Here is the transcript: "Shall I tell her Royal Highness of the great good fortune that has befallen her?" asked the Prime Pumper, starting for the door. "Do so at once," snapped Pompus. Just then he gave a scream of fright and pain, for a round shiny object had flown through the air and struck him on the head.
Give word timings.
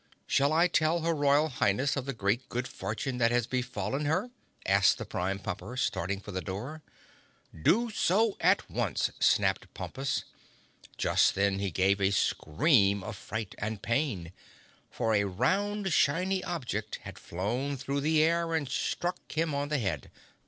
"Shall 0.25 0.51
I 0.51 0.67
tell 0.67 1.01
her 1.01 1.13
Royal 1.13 1.47
Highness 1.49 1.95
of 1.95 2.07
the 2.07 2.13
great 2.13 2.49
good 2.49 2.67
fortune 2.67 3.19
that 3.19 3.29
has 3.29 3.45
befallen 3.45 4.05
her?" 4.05 4.31
asked 4.65 4.97
the 4.97 5.05
Prime 5.05 5.37
Pumper, 5.37 5.77
starting 5.77 6.19
for 6.19 6.31
the 6.31 6.41
door. 6.41 6.81
"Do 7.61 7.91
so 7.91 8.35
at 8.39 8.67
once," 8.67 9.11
snapped 9.19 9.71
Pompus. 9.75 10.23
Just 10.97 11.35
then 11.35 11.59
he 11.59 11.69
gave 11.69 12.01
a 12.01 12.09
scream 12.09 13.03
of 13.03 13.15
fright 13.15 13.53
and 13.59 13.83
pain, 13.83 14.31
for 14.89 15.13
a 15.13 15.25
round 15.25 15.93
shiny 15.93 16.43
object 16.45 17.01
had 17.03 17.19
flown 17.19 17.77
through 17.77 18.01
the 18.01 18.23
air 18.23 18.55
and 18.55 18.67
struck 18.67 19.31
him 19.31 19.53
on 19.53 19.69
the 19.69 19.77
head. 19.77 20.09